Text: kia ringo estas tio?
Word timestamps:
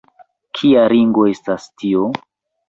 kia 0.59 0.85
ringo 0.93 1.27
estas 1.33 1.69
tio? 1.83 2.09